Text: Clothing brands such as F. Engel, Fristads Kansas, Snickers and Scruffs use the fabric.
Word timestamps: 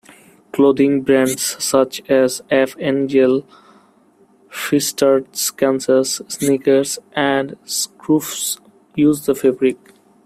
Clothing 0.51 1.03
brands 1.03 1.63
such 1.63 2.01
as 2.09 2.41
F. 2.49 2.75
Engel, 2.79 3.45
Fristads 4.49 5.55
Kansas, 5.55 6.23
Snickers 6.27 6.97
and 7.11 7.51
Scruffs 7.65 8.59
use 8.95 9.27
the 9.27 9.35
fabric. 9.35 9.77